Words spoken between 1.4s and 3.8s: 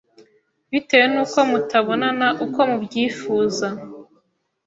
mutabonana uko mubyifuza